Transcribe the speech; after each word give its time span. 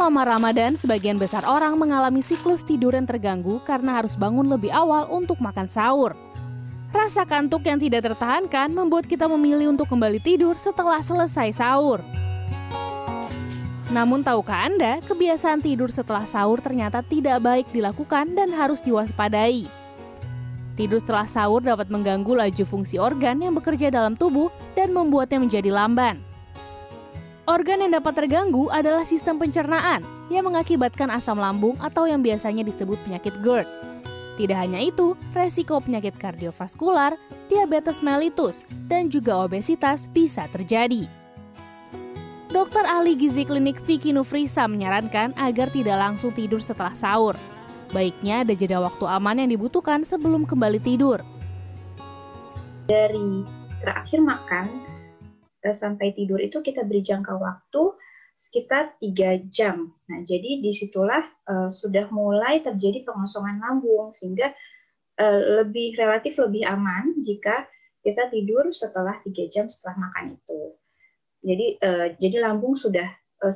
Selama 0.00 0.24
Ramadan, 0.24 0.80
sebagian 0.80 1.20
besar 1.20 1.44
orang 1.44 1.76
mengalami 1.76 2.24
siklus 2.24 2.64
tidur 2.64 2.96
yang 2.96 3.04
terganggu 3.04 3.60
karena 3.68 4.00
harus 4.00 4.16
bangun 4.16 4.48
lebih 4.48 4.72
awal 4.72 5.04
untuk 5.12 5.36
makan 5.44 5.68
sahur. 5.68 6.16
Rasa 6.88 7.28
kantuk 7.28 7.68
yang 7.68 7.76
tidak 7.76 8.08
tertahankan 8.08 8.72
membuat 8.72 9.04
kita 9.04 9.28
memilih 9.28 9.76
untuk 9.76 9.92
kembali 9.92 10.16
tidur 10.24 10.56
setelah 10.56 11.04
selesai 11.04 11.52
sahur. 11.52 12.00
Namun 13.92 14.24
tahukah 14.24 14.72
Anda, 14.72 15.04
kebiasaan 15.04 15.60
tidur 15.60 15.92
setelah 15.92 16.24
sahur 16.24 16.64
ternyata 16.64 17.04
tidak 17.04 17.36
baik 17.44 17.68
dilakukan 17.68 18.32
dan 18.32 18.56
harus 18.56 18.80
diwaspadai. 18.80 19.68
Tidur 20.80 21.04
setelah 21.04 21.28
sahur 21.28 21.60
dapat 21.60 21.92
mengganggu 21.92 22.48
laju 22.48 22.64
fungsi 22.64 22.96
organ 22.96 23.44
yang 23.44 23.52
bekerja 23.52 23.92
dalam 23.92 24.16
tubuh 24.16 24.48
dan 24.72 24.96
membuatnya 24.96 25.44
menjadi 25.44 25.68
lamban. 25.68 26.29
Organ 27.50 27.82
yang 27.82 27.98
dapat 27.98 28.14
terganggu 28.14 28.70
adalah 28.70 29.02
sistem 29.02 29.34
pencernaan 29.34 30.06
yang 30.30 30.46
mengakibatkan 30.46 31.10
asam 31.10 31.34
lambung 31.34 31.74
atau 31.82 32.06
yang 32.06 32.22
biasanya 32.22 32.62
disebut 32.62 32.94
penyakit 33.02 33.34
GERD. 33.42 33.66
Tidak 34.38 34.54
hanya 34.54 34.78
itu, 34.78 35.18
resiko 35.34 35.82
penyakit 35.82 36.14
kardiovaskular, 36.14 37.18
diabetes 37.50 38.06
mellitus, 38.06 38.62
dan 38.86 39.10
juga 39.10 39.34
obesitas 39.34 40.06
bisa 40.06 40.46
terjadi. 40.54 41.10
Dokter 42.54 42.86
ahli 42.86 43.18
gizi 43.18 43.42
klinik 43.42 43.82
Vicky 43.82 44.14
Nufrisa 44.14 44.70
menyarankan 44.70 45.34
agar 45.34 45.74
tidak 45.74 45.98
langsung 45.98 46.30
tidur 46.30 46.62
setelah 46.62 46.94
sahur. 46.94 47.34
Baiknya 47.90 48.46
ada 48.46 48.54
jeda 48.54 48.78
waktu 48.78 49.10
aman 49.10 49.42
yang 49.42 49.50
dibutuhkan 49.50 50.06
sebelum 50.06 50.46
kembali 50.46 50.78
tidur. 50.78 51.18
Dari 52.86 53.42
terakhir 53.82 54.22
makan 54.22 54.89
sampai 55.68 56.16
tidur 56.16 56.40
itu 56.40 56.64
kita 56.64 56.88
beri 56.88 57.04
jangka 57.04 57.36
waktu 57.36 57.82
sekitar 58.40 58.96
tiga 58.96 59.36
jam. 59.52 59.92
Nah, 60.08 60.24
jadi 60.24 60.64
di 60.64 60.72
situlah 60.72 61.20
uh, 61.44 61.68
sudah 61.68 62.08
mulai 62.08 62.64
terjadi 62.64 63.04
pengosongan 63.04 63.60
lambung 63.60 64.16
sehingga 64.16 64.48
uh, 65.20 65.40
lebih 65.60 65.92
relatif 66.00 66.40
lebih 66.40 66.64
aman 66.64 67.20
jika 67.20 67.68
kita 68.00 68.32
tidur 68.32 68.72
setelah 68.72 69.20
tiga 69.28 69.44
jam 69.52 69.68
setelah 69.68 70.08
makan 70.08 70.40
itu. 70.40 70.60
Jadi 71.44 71.66
uh, 71.84 72.08
jadi 72.16 72.36
lambung 72.40 72.72
sudah 72.72 73.12
uh, 73.44 73.54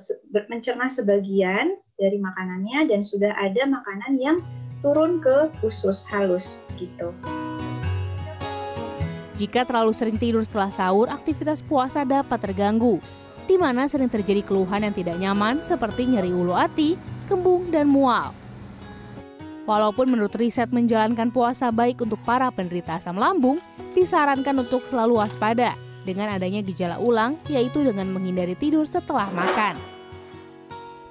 mencerna 0.52 0.92
sebagian 0.92 1.80
dari 1.96 2.20
makanannya 2.20 2.92
dan 2.92 3.00
sudah 3.00 3.32
ada 3.40 3.64
makanan 3.64 4.20
yang 4.20 4.36
turun 4.84 5.24
ke 5.24 5.48
usus 5.64 6.04
halus 6.12 6.60
gitu. 6.76 7.08
Jika 9.44 9.68
terlalu 9.68 9.92
sering 9.92 10.16
tidur 10.16 10.40
setelah 10.40 10.72
sahur, 10.72 11.12
aktivitas 11.12 11.60
puasa 11.60 12.00
dapat 12.00 12.40
terganggu, 12.40 12.96
di 13.44 13.60
mana 13.60 13.84
sering 13.84 14.08
terjadi 14.08 14.40
keluhan 14.40 14.88
yang 14.88 14.96
tidak 14.96 15.20
nyaman 15.20 15.60
seperti 15.60 16.08
nyeri 16.08 16.32
ulu 16.32 16.56
hati, 16.56 16.96
kembung, 17.28 17.68
dan 17.68 17.84
mual. 17.84 18.32
Walaupun 19.68 20.08
menurut 20.08 20.32
riset 20.32 20.72
menjalankan 20.72 21.28
puasa 21.28 21.68
baik 21.68 22.00
untuk 22.00 22.16
para 22.24 22.48
penderita 22.48 22.96
asam 22.96 23.20
lambung, 23.20 23.60
disarankan 23.92 24.64
untuk 24.64 24.88
selalu 24.88 25.20
waspada 25.20 25.76
dengan 26.08 26.32
adanya 26.32 26.64
gejala 26.64 26.96
ulang, 26.96 27.36
yaitu 27.52 27.84
dengan 27.84 28.08
menghindari 28.16 28.56
tidur 28.56 28.88
setelah 28.88 29.28
makan. 29.28 29.76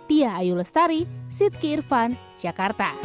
Tia 0.10 0.42
Ayu 0.42 0.58
Lestari, 0.58 1.06
Sidki 1.30 1.78
Irfan, 1.78 2.18
Jakarta. 2.34 2.98